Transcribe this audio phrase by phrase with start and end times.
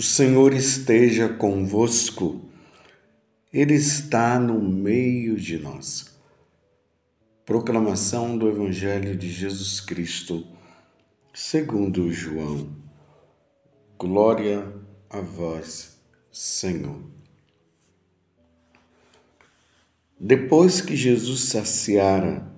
[0.00, 2.40] O Senhor esteja convosco,
[3.52, 6.06] Ele está no meio de nós.
[7.44, 10.46] Proclamação do Evangelho de Jesus Cristo,
[11.34, 12.74] segundo João.
[13.98, 14.72] Glória
[15.10, 15.98] a vós,
[16.32, 17.02] Senhor.
[20.18, 22.50] Depois que Jesus saciara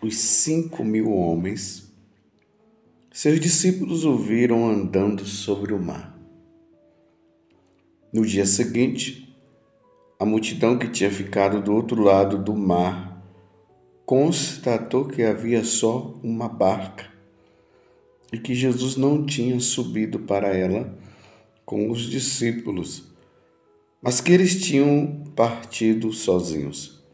[0.00, 1.92] os cinco mil homens,
[3.12, 6.17] seus discípulos o viram andando sobre o mar.
[8.10, 9.36] No dia seguinte,
[10.18, 13.22] a multidão que tinha ficado do outro lado do mar
[14.06, 17.04] constatou que havia só uma barca
[18.32, 20.98] e que Jesus não tinha subido para ela
[21.66, 23.12] com os discípulos,
[24.00, 27.04] mas que eles tinham partido sozinhos.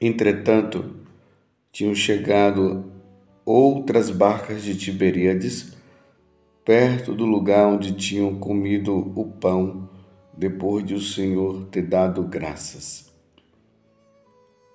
[0.00, 0.96] Entretanto,
[1.70, 2.92] tinham chegado
[3.44, 5.75] outras barcas de Tiberíades
[6.66, 9.88] perto do lugar onde tinham comido o pão
[10.36, 13.06] depois de o Senhor ter dado graças.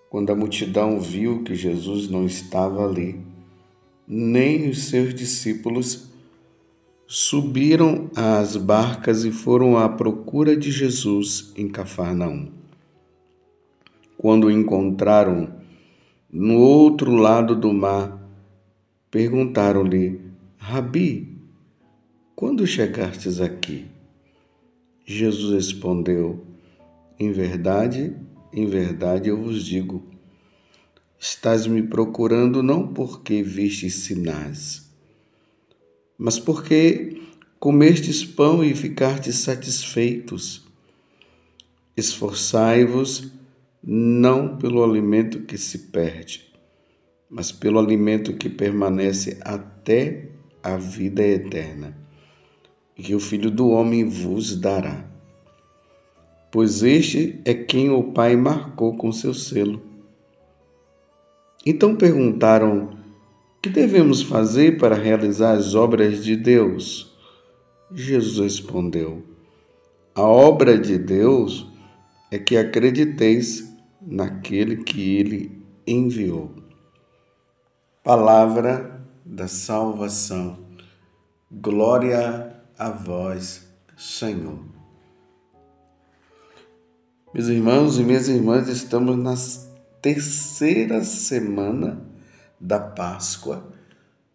[0.09, 3.19] Quando a multidão viu que Jesus não estava ali,
[4.07, 6.09] nem os seus discípulos,
[7.05, 12.47] subiram às barcas e foram à procura de Jesus em Cafarnaum.
[14.17, 15.55] Quando o encontraram
[16.31, 18.17] no outro lado do mar,
[19.09, 20.21] perguntaram-lhe:
[20.57, 21.30] Rabi,
[22.41, 23.85] quando chegastes aqui?
[25.05, 26.43] Jesus respondeu:
[27.19, 28.15] Em verdade,
[28.51, 30.03] em verdade eu vos digo,
[31.19, 34.91] estás me procurando não porque vistes sinais,
[36.17, 37.21] mas porque
[37.59, 40.65] comestes pão e ficastes satisfeitos.
[41.95, 43.31] Esforçai-vos
[43.83, 46.51] não pelo alimento que se perde,
[47.29, 50.31] mas pelo alimento que permanece até
[50.63, 52.00] a vida eterna
[53.01, 55.05] que o Filho do Homem vos dará.
[56.51, 59.81] Pois este é quem o Pai marcou com seu selo.
[61.65, 62.97] Então perguntaram:
[63.61, 67.15] Que devemos fazer para realizar as obras de Deus?
[67.93, 69.23] Jesus respondeu:
[70.13, 71.67] A obra de Deus
[72.29, 73.69] é que acrediteis
[74.01, 76.51] naquele que ele enviou.
[78.03, 80.57] Palavra da salvação.
[81.51, 82.50] Glória a
[82.89, 84.59] vós, Senhor.
[87.33, 89.35] Meus irmãos e minhas irmãs, estamos na
[90.01, 92.01] terceira semana
[92.59, 93.71] da Páscoa,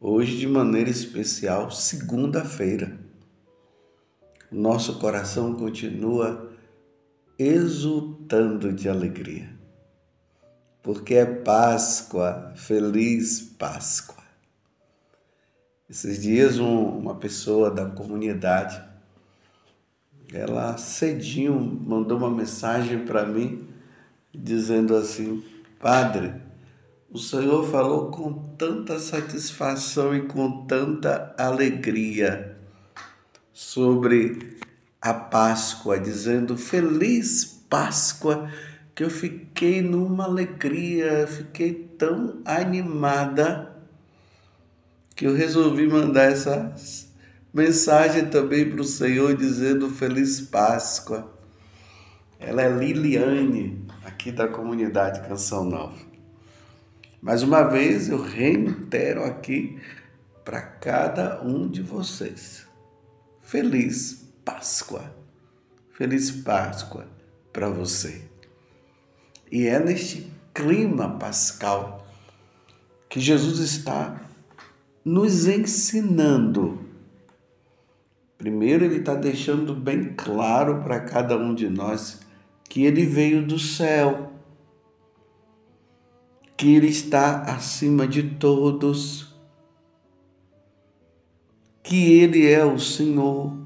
[0.01, 2.99] hoje de maneira especial, segunda-feira.
[4.51, 6.53] Nosso coração continua
[7.39, 9.51] exultando de alegria,
[10.83, 14.26] porque é Páscoa, feliz Páscoa.
[15.89, 18.83] Esses dias um, uma pessoa da comunidade,
[20.35, 23.69] ela cedinho mandou uma mensagem para mim
[24.35, 25.45] dizendo assim:
[25.79, 26.35] Padre,
[27.09, 32.57] o Senhor falou com tanta satisfação e com tanta alegria
[33.53, 34.59] sobre
[35.01, 38.51] a Páscoa, dizendo Feliz Páscoa,
[38.93, 43.76] que eu fiquei numa alegria, fiquei tão animada
[45.17, 46.75] que eu resolvi mandar essa
[47.53, 51.35] mensagem também para o Senhor dizendo Feliz Páscoa.
[52.39, 55.97] Ela é Liliane, aqui da comunidade Canção Nova.
[57.23, 59.81] Mais uma vez eu reitero aqui
[60.45, 62.67] para cada um de vocês.
[63.41, 65.17] Feliz Páscoa.
[65.93, 67.09] Feliz Páscoa
[67.55, 68.21] para você.
[69.51, 72.07] E é neste clima pascal
[73.09, 74.26] que Jesus está
[75.07, 76.81] nos ensinando.
[78.37, 82.19] Primeiro, ele está deixando bem claro para cada um de nós
[82.69, 84.33] que ele veio do céu,
[86.57, 89.33] que ele está acima de todos,
[91.85, 93.57] que ele é o Senhor,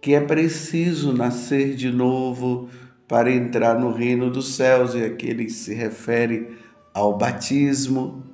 [0.00, 2.70] que é preciso nascer de novo
[3.06, 6.56] para entrar no reino dos céus, e aqui ele se refere
[6.94, 8.27] ao batismo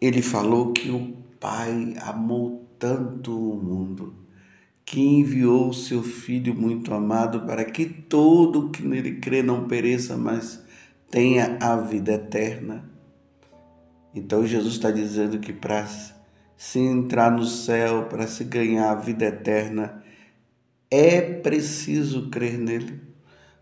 [0.00, 4.14] ele falou que o Pai amou tanto o mundo
[4.84, 10.16] que enviou o seu Filho muito amado para que todo que nele crê não pereça,
[10.16, 10.64] mas
[11.10, 12.88] tenha a vida eterna.
[14.14, 15.86] Então Jesus está dizendo que para
[16.56, 20.02] se entrar no céu, para se ganhar a vida eterna,
[20.90, 22.98] é preciso crer nele,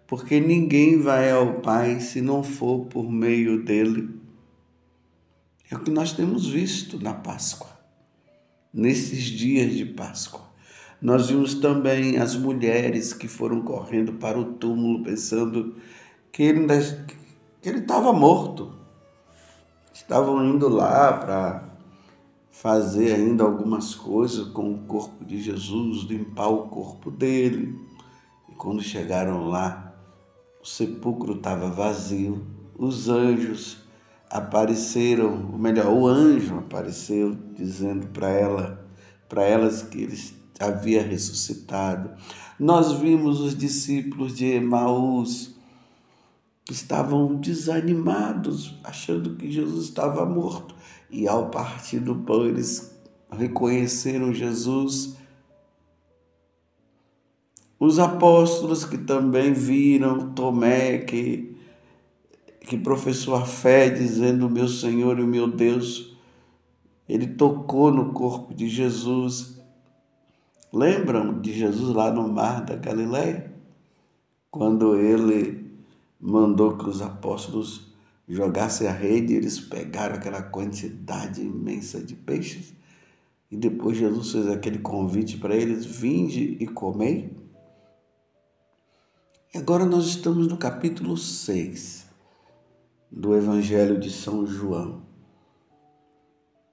[0.06, 4.08] porque ninguém vai ao Pai se não for por meio dele.
[5.68, 7.74] É o que nós temos visto na Páscoa.
[8.72, 10.42] nesses dias de Páscoa.
[11.00, 15.76] Nós vimos também as mulheres que foram correndo para o túmulo pensando
[16.30, 16.66] que ele
[17.62, 18.74] que ele estava morto.
[19.92, 21.64] Estavam indo lá para
[22.50, 27.78] fazer ainda algumas coisas com o corpo de Jesus, limpar o corpo dele.
[28.48, 29.94] E quando chegaram lá,
[30.62, 32.46] o sepulcro estava vazio.
[32.78, 33.85] Os anjos
[34.30, 38.86] apareceram, ou melhor, o anjo apareceu dizendo para ela,
[39.28, 40.18] para elas que ele
[40.58, 42.10] havia ressuscitado.
[42.58, 45.54] Nós vimos os discípulos de Emaús
[46.64, 50.74] que estavam desanimados, achando que Jesus estava morto.
[51.10, 52.92] E ao partir do pão, eles
[53.30, 55.16] reconheceram Jesus.
[57.78, 61.55] Os apóstolos que também viram Tomé, que
[62.66, 66.16] que professou a fé, dizendo: Meu Senhor e meu Deus,
[67.08, 69.56] ele tocou no corpo de Jesus.
[70.72, 73.54] Lembram de Jesus lá no mar da Galileia?
[74.50, 75.70] Quando ele
[76.20, 77.94] mandou que os apóstolos
[78.28, 82.74] jogassem a rede, eles pegaram aquela quantidade imensa de peixes.
[83.48, 87.32] E depois Jesus fez aquele convite para eles: vinde e comei.
[89.54, 92.05] E agora nós estamos no capítulo 6
[93.16, 95.00] do Evangelho de São João.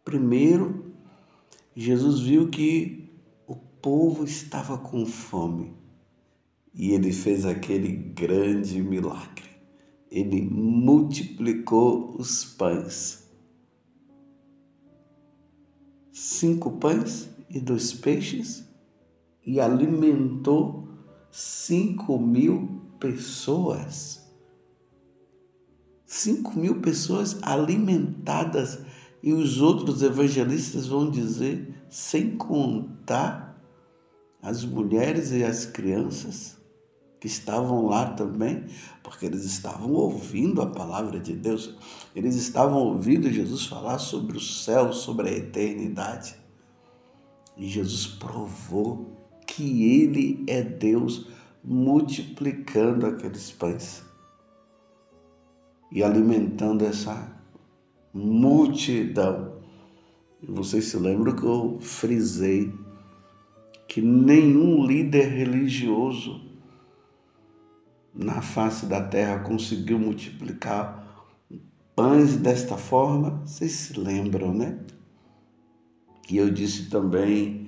[0.03, 0.93] Primeiro,
[1.73, 3.09] Jesus viu que
[3.47, 5.73] o povo estava com fome
[6.73, 9.45] e ele fez aquele grande milagre.
[10.11, 13.31] Ele multiplicou os pães.
[16.11, 18.67] Cinco pães e dois peixes
[19.45, 20.89] e alimentou
[21.31, 24.22] cinco mil pessoas.
[26.15, 28.77] Cinco mil pessoas alimentadas.
[29.23, 33.59] E os outros evangelistas vão dizer, sem contar
[34.39, 36.55] as mulheres e as crianças
[37.19, 38.63] que estavam lá também,
[39.01, 41.73] porque eles estavam ouvindo a palavra de Deus,
[42.15, 46.35] eles estavam ouvindo Jesus falar sobre o céu, sobre a eternidade.
[47.57, 49.17] E Jesus provou
[49.47, 51.27] que Ele é Deus
[51.63, 54.12] multiplicando aqueles pães
[55.93, 57.31] e alimentando essa
[58.11, 59.53] multidão.
[60.41, 62.73] Vocês se lembram que eu frisei
[63.87, 66.41] que nenhum líder religioso
[68.13, 71.27] na face da terra conseguiu multiplicar
[71.95, 73.43] pães desta forma?
[73.45, 74.79] Vocês se lembram, né?
[76.27, 77.67] E eu disse também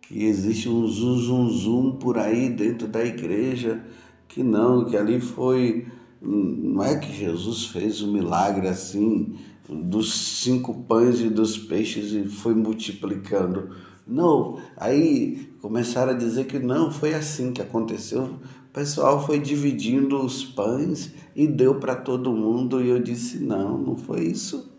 [0.00, 3.84] que existe um zum zum zum por aí dentro da igreja,
[4.26, 5.86] que não, que ali foi
[6.20, 9.38] não é que Jesus fez um milagre assim,
[9.68, 13.70] dos cinco pães e dos peixes e foi multiplicando.
[14.06, 18.24] Não, aí começaram a dizer que não, foi assim que aconteceu.
[18.70, 22.82] O pessoal foi dividindo os pães e deu para todo mundo.
[22.82, 24.70] E eu disse: não, não foi isso.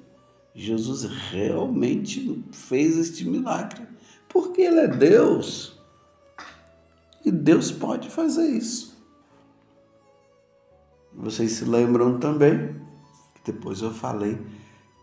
[0.54, 3.88] Jesus realmente fez este milagre,
[4.28, 5.80] porque Ele é Deus.
[7.24, 8.91] E Deus pode fazer isso.
[11.14, 12.76] Vocês se lembram também,
[13.46, 14.40] depois eu falei,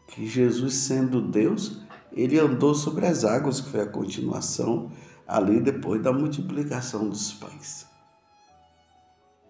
[0.07, 1.81] que Jesus, sendo Deus,
[2.13, 4.91] ele andou sobre as águas, que foi a continuação
[5.27, 7.87] ali depois da multiplicação dos pães.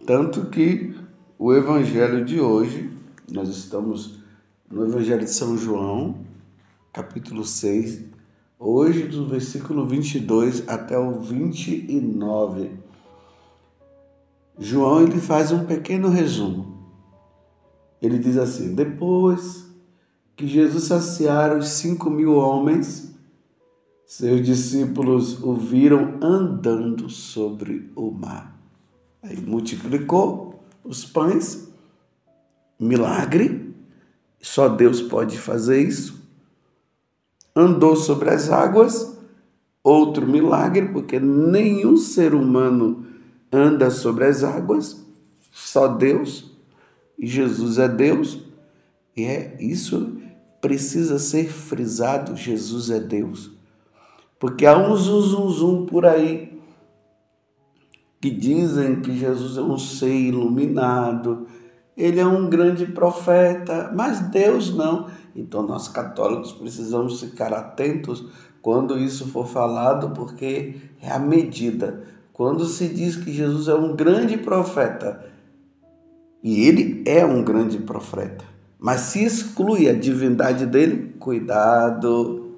[0.04, 0.94] Tanto que
[1.38, 2.90] o evangelho de hoje,
[3.30, 4.18] nós estamos
[4.68, 6.26] no evangelho de São João,
[6.92, 8.04] capítulo 6,
[8.58, 12.87] hoje do versículo 22 até o 29.
[14.58, 16.78] João ele faz um pequeno resumo.
[18.02, 19.66] Ele diz assim: depois
[20.34, 23.14] que Jesus saciara os cinco mil homens,
[24.06, 28.58] seus discípulos o viram andando sobre o mar.
[29.22, 31.68] Aí multiplicou os pães,
[32.80, 33.74] milagre,
[34.40, 36.18] só Deus pode fazer isso.
[37.54, 39.18] Andou sobre as águas,
[39.82, 43.07] outro milagre, porque nenhum ser humano
[43.52, 45.04] anda sobre as águas,
[45.52, 46.50] só Deus,
[47.18, 48.38] e Jesus é Deus,
[49.16, 50.18] e é isso
[50.60, 53.50] precisa ser frisado, Jesus é Deus.
[54.38, 56.58] Porque há um zum, zum, por aí
[58.20, 61.46] que dizem que Jesus é um ser iluminado,
[61.96, 65.08] ele é um grande profeta, mas Deus não.
[65.34, 68.24] Então nós católicos precisamos ficar atentos
[68.60, 72.04] quando isso for falado, porque é a medida
[72.38, 75.26] quando se diz que Jesus é um grande profeta,
[76.40, 78.44] e ele é um grande profeta,
[78.78, 82.54] mas se exclui a divindade dele, cuidado.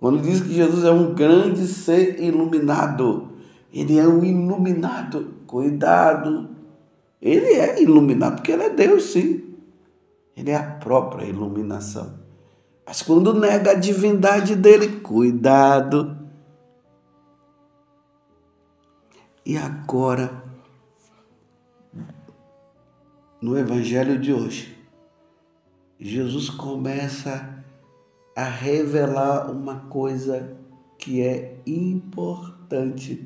[0.00, 3.28] Quando diz que Jesus é um grande ser iluminado,
[3.72, 5.36] ele é um iluminado.
[5.46, 6.48] Cuidado.
[7.22, 9.44] Ele é iluminado porque ele é Deus, sim.
[10.36, 12.14] Ele é a própria iluminação.
[12.84, 16.25] Mas quando nega a divindade dele, cuidado.
[19.46, 20.42] E agora,
[23.40, 24.76] no Evangelho de hoje,
[26.00, 27.64] Jesus começa
[28.34, 30.58] a revelar uma coisa
[30.98, 33.24] que é importante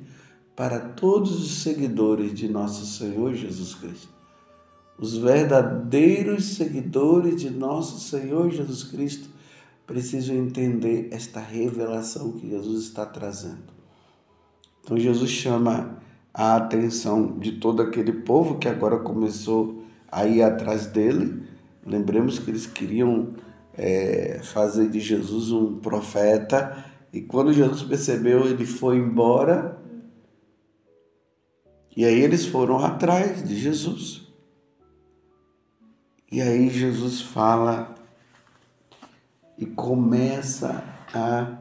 [0.55, 4.11] para todos os seguidores de nosso Senhor Jesus Cristo.
[4.99, 9.31] Os verdadeiros seguidores de nosso Senhor Jesus Cristo
[9.87, 13.73] precisam entender esta revelação que Jesus está trazendo.
[14.85, 20.87] Então, Jesus chama a atenção de todo aquele povo que agora começou a ir atrás
[20.87, 21.43] dele.
[21.85, 23.35] Lembremos que eles queriam
[23.75, 29.81] é, fazer de Jesus um profeta, e quando Jesus percebeu, ele foi embora
[31.97, 34.29] e aí eles foram atrás de Jesus.
[36.31, 37.95] E aí Jesus fala
[39.59, 41.59] e começa a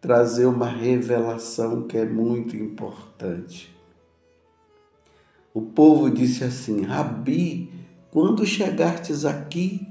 [0.00, 3.71] trazer uma revelação que é muito importante.
[5.54, 7.70] O povo disse assim: Rabi,
[8.10, 9.86] quando chegastes aqui?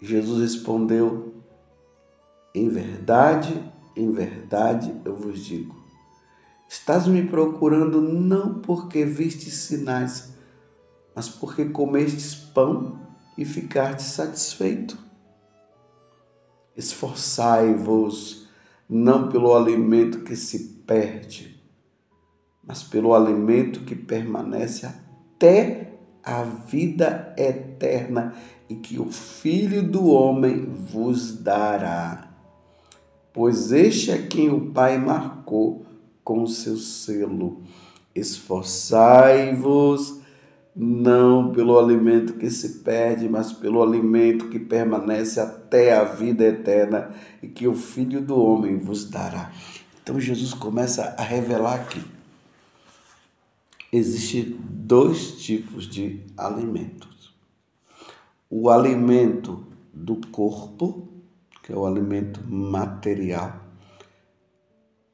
[0.00, 1.34] Jesus respondeu:
[2.54, 5.84] Em verdade, em verdade eu vos digo
[6.68, 10.34] Estás me procurando não porque vistes sinais,
[11.14, 12.98] mas porque comestes pão
[13.38, 14.98] e ficastes satisfeito.
[16.76, 18.48] Esforçai-vos
[18.88, 21.53] não pelo alimento que se perde,
[22.66, 25.92] mas pelo alimento que permanece até
[26.22, 28.32] a vida eterna
[28.68, 32.30] e que o Filho do Homem vos dará.
[33.32, 35.84] Pois este é quem o Pai marcou
[36.22, 37.62] com seu selo.
[38.14, 40.20] Esforçai-vos
[40.74, 47.10] não pelo alimento que se perde, mas pelo alimento que permanece até a vida eterna
[47.42, 49.52] e que o Filho do Homem vos dará.
[50.02, 52.13] Então Jesus começa a revelar aqui.
[53.96, 57.32] Existem dois tipos de alimentos.
[58.50, 61.06] O alimento do corpo,
[61.62, 63.54] que é o alimento material,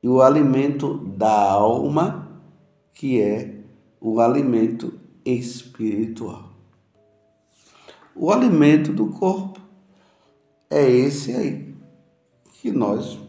[0.03, 2.43] e o alimento da alma,
[2.95, 3.65] que é
[4.01, 6.51] o alimento espiritual.
[8.17, 9.61] O alimento do corpo
[10.71, 11.75] é esse aí
[12.55, 13.21] que nós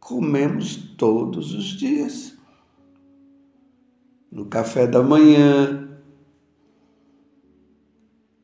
[0.00, 2.37] comemos todos os dias.
[4.30, 5.88] No café da manhã,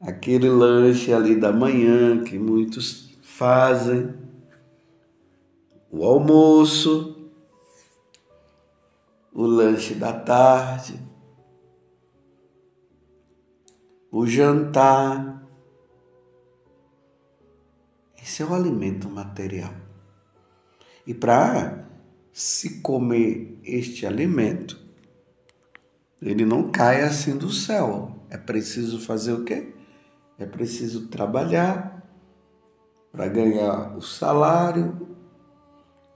[0.00, 4.14] aquele lanche ali da manhã que muitos fazem,
[5.90, 7.30] o almoço,
[9.32, 11.00] o lanche da tarde,
[14.10, 15.42] o jantar.
[18.22, 19.74] Esse é o alimento material.
[21.06, 21.86] E para
[22.32, 24.83] se comer este alimento,
[26.24, 28.16] ele não cai assim do céu.
[28.30, 29.74] É preciso fazer o quê?
[30.38, 32.02] É preciso trabalhar
[33.12, 35.06] para ganhar o salário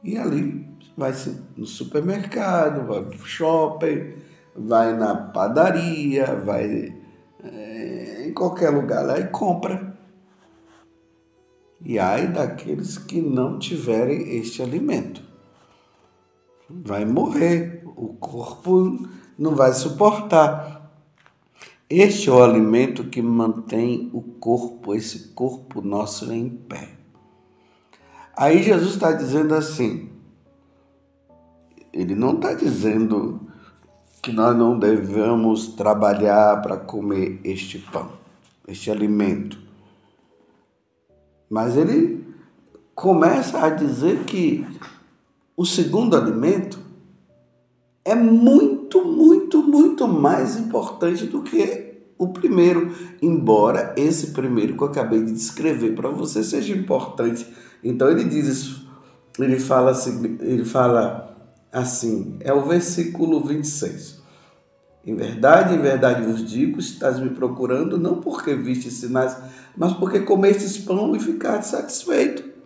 [0.02, 1.12] e ali vai
[1.56, 4.14] no supermercado, vai no shopping,
[4.56, 6.98] vai na padaria, vai
[7.44, 9.96] é, em qualquer lugar lá e compra.
[11.84, 15.22] E ai daqueles que não tiverem este alimento.
[16.68, 19.06] Vai morrer, o corpo
[19.38, 20.92] não vai suportar.
[21.88, 26.90] Este é o alimento que mantém o corpo, esse corpo nosso em pé.
[28.36, 30.10] Aí Jesus está dizendo assim:
[31.92, 33.40] ele não está dizendo
[34.20, 38.12] que nós não devemos trabalhar para comer este pão,
[38.66, 39.58] este alimento.
[41.48, 42.26] Mas ele
[42.94, 44.66] começa a dizer que
[45.56, 46.87] o segundo alimento
[48.08, 54.88] é muito, muito, muito mais importante do que o primeiro, embora esse primeiro que eu
[54.88, 57.46] acabei de descrever para você seja importante.
[57.84, 58.90] Então ele diz isso,
[59.38, 61.36] ele fala assim, ele fala
[61.70, 64.22] assim, é o versículo 26.
[65.06, 69.36] Em verdade, em verdade vos digo, estás me procurando não porque viste sinais,
[69.76, 72.57] mas porque comestes pão e ficaste satisfeito.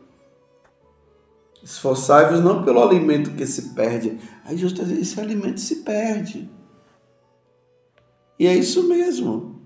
[1.62, 4.18] Esforçai-vos não pelo alimento que se perde.
[4.44, 6.50] Aí Jesus está esse alimento se perde.
[8.38, 9.62] E é isso mesmo.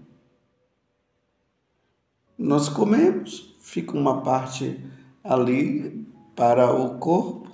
[2.38, 4.84] Nós comemos, fica uma parte
[5.24, 7.50] ali para o corpo,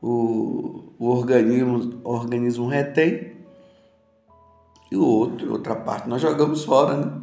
[0.00, 3.36] o, o organismo, o organismo retém,
[4.90, 7.22] e o outro, outra parte, nós jogamos fora, né?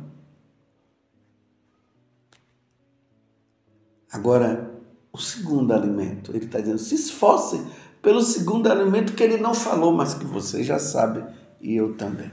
[4.12, 4.75] Agora,
[5.16, 7.62] o segundo alimento, ele está dizendo, se esforce
[8.02, 11.24] pelo segundo alimento que ele não falou, mas que você já sabe,
[11.62, 12.30] e eu também.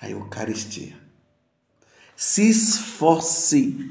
[0.00, 0.94] A Eucaristia.
[2.14, 3.90] Se esforce,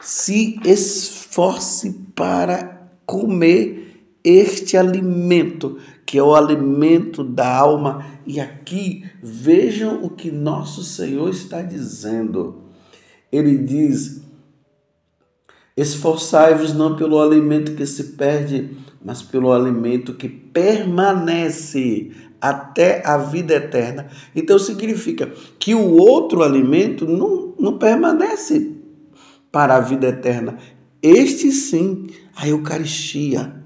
[0.00, 8.04] se esforce para comer este alimento, que é o alimento da alma.
[8.26, 12.64] E aqui vejam o que nosso Senhor está dizendo.
[13.30, 14.22] Ele diz:
[15.80, 23.54] Esforçai-vos não pelo alimento que se perde, mas pelo alimento que permanece até a vida
[23.54, 24.10] eterna.
[24.36, 28.76] Então significa que o outro alimento não, não permanece
[29.50, 30.58] para a vida eterna.
[31.02, 33.64] Este sim, a Eucaristia,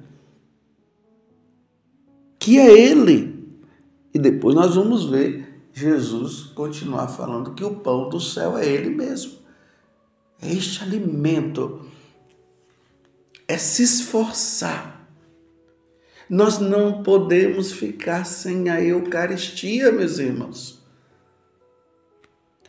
[2.38, 3.44] que é Ele.
[4.14, 8.90] E depois nós vamos ver Jesus continuar falando que o pão do céu é Ele
[8.90, 9.32] mesmo.
[10.40, 11.92] Este alimento
[13.46, 14.94] é se esforçar
[16.28, 20.82] nós não podemos ficar sem a Eucaristia, meus irmãos.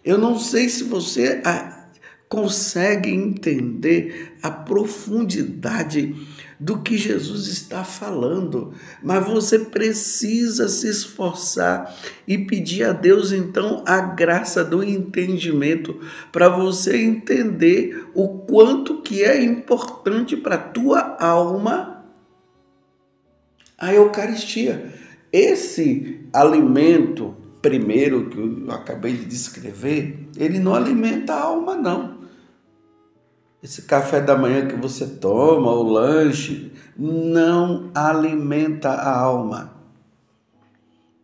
[0.03, 1.89] Eu não sei se você ah,
[2.27, 6.13] consegue entender a profundidade
[6.59, 11.95] do que Jesus está falando, mas você precisa se esforçar
[12.27, 15.99] e pedir a Deus então a graça do entendimento
[16.31, 22.05] para você entender o quanto que é importante para tua alma
[23.77, 24.93] a Eucaristia.
[25.31, 32.14] Esse alimento primeiro que eu acabei de descrever, ele não alimenta a alma, não.
[33.65, 39.73] Esse café da manhã que você toma, o lanche, não alimenta a alma.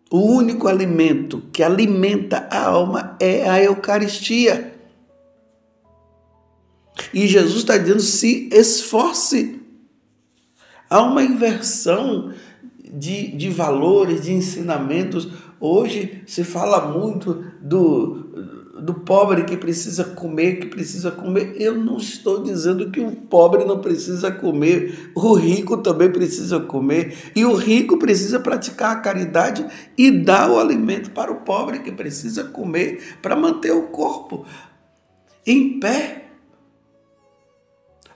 [0.10, 4.74] O único alimento que alimenta a alma é a Eucaristia.
[7.14, 9.62] E Jesus está dizendo: se esforce
[10.90, 12.34] Há uma inversão
[12.84, 15.28] de, de valores, de ensinamentos.
[15.60, 21.56] Hoje se fala muito do, do pobre que precisa comer, que precisa comer.
[21.56, 27.32] Eu não estou dizendo que o pobre não precisa comer, o rico também precisa comer,
[27.36, 29.66] e o rico precisa praticar a caridade
[29.98, 34.46] e dar o alimento para o pobre que precisa comer para manter o corpo
[35.46, 36.26] em pé.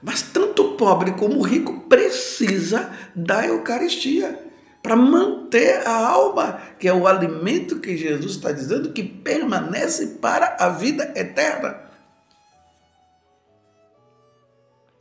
[0.01, 4.44] Mas tanto o pobre como o rico precisa da Eucaristia
[4.85, 10.57] para manter a alma, que é o alimento que Jesus está dizendo que permanece para
[10.59, 11.75] a vida eterna.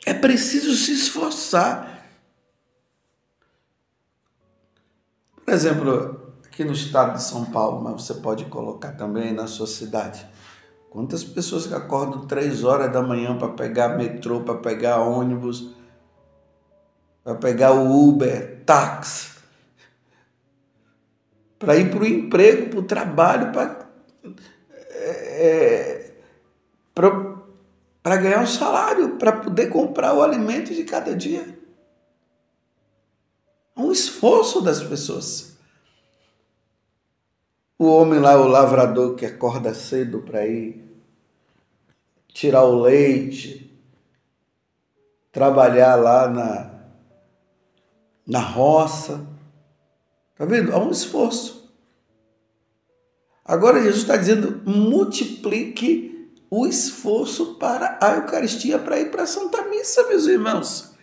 [0.06, 2.02] É preciso se esforçar.
[5.44, 9.66] Por exemplo, aqui no estado de São Paulo, mas você pode colocar também na sua
[9.66, 10.26] cidade.
[10.88, 15.74] Quantas pessoas que acordam três horas da manhã para pegar metrô, para pegar ônibus,
[17.22, 19.33] para pegar o Uber, táxi,
[21.58, 23.84] para ir para o emprego, para o trabalho, para
[24.90, 26.12] é,
[28.02, 31.58] para ganhar um salário, para poder comprar o alimento de cada dia.
[33.76, 35.56] É um esforço das pessoas.
[37.78, 40.84] O homem lá, o lavrador que acorda cedo para ir
[42.28, 43.74] tirar o leite,
[45.32, 46.70] trabalhar lá na,
[48.26, 49.33] na roça.
[50.34, 50.72] Está vendo?
[50.72, 51.72] Há um esforço.
[53.44, 59.62] Agora Jesus está dizendo: multiplique o esforço para a Eucaristia, para ir para a Santa
[59.68, 60.94] Missa, meus irmãos.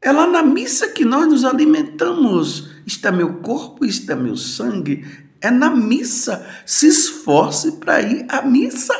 [0.00, 2.70] É lá na missa que nós nos alimentamos.
[2.86, 5.04] Está meu corpo, está meu sangue,
[5.40, 6.46] é na missa.
[6.64, 8.94] Se esforce para ir à missa.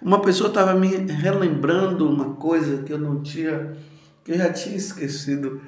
[0.00, 3.76] Uma pessoa estava me relembrando uma coisa que eu não tinha,
[4.26, 5.62] que eu já tinha esquecido.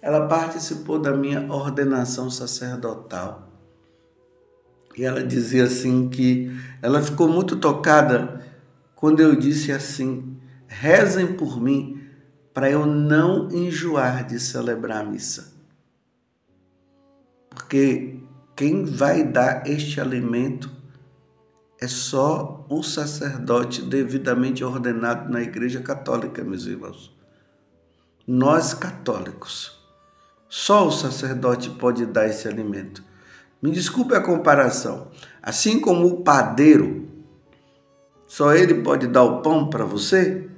[0.00, 3.52] Ela participou da minha ordenação sacerdotal.
[4.96, 8.42] E ela dizia assim que ela ficou muito tocada
[8.96, 12.02] quando eu disse assim: rezem por mim
[12.54, 15.52] para eu não enjoar de celebrar a missa.
[17.50, 18.20] Porque
[18.56, 20.70] quem vai dar este alimento
[21.78, 27.17] é só o sacerdote devidamente ordenado na Igreja Católica, meus irmãos.
[28.30, 29.82] Nós católicos,
[30.50, 33.02] só o sacerdote pode dar esse alimento.
[33.62, 35.10] Me desculpe a comparação.
[35.42, 37.08] Assim como o padeiro,
[38.26, 40.50] Só Ele pode dar o pão para você?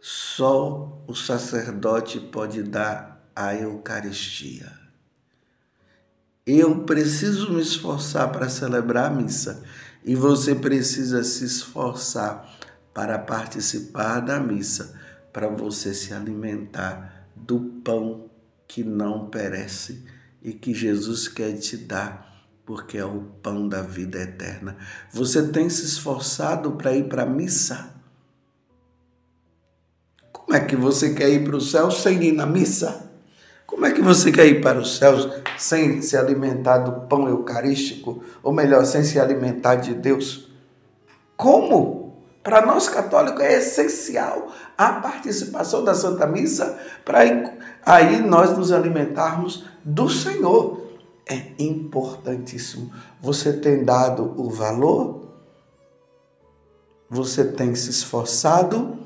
[0.00, 4.70] Só o sacerdote pode dar a Eucaristia.
[6.46, 9.64] Eu preciso me esforçar para celebrar a missa
[10.04, 12.48] e você precisa se esforçar
[12.94, 14.96] para participar da missa,
[15.32, 18.30] para você se alimentar do pão
[18.66, 20.04] que não perece
[20.42, 22.30] e que Jesus quer te dar
[22.64, 24.76] porque é o pão da vida eterna.
[25.12, 27.92] Você tem se esforçado para ir para a missa?
[30.30, 33.10] Como é que você quer ir para o céu sem ir na missa?
[33.66, 38.22] Como é que você quer ir para os céus sem se alimentar do pão eucarístico?
[38.40, 40.48] Ou melhor, sem se alimentar de Deus?
[41.36, 41.99] Como?
[42.42, 47.20] Para nós católicos é essencial a participação da Santa Missa para
[47.84, 50.90] aí nós nos alimentarmos do Senhor
[51.26, 52.92] é importantíssimo.
[53.20, 55.28] Você tem dado o valor?
[57.08, 58.98] Você tem se esforçado?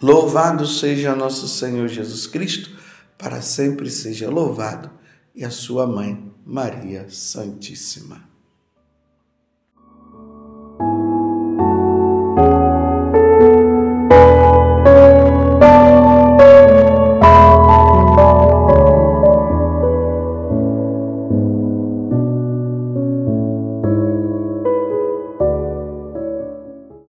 [0.00, 2.78] Louvado seja nosso Senhor Jesus Cristo,
[3.18, 4.90] para sempre seja louvado,
[5.34, 8.29] e a sua mãe, Maria Santíssima.